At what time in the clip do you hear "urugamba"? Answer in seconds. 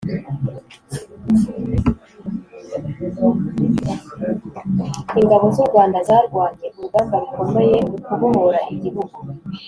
6.77-7.15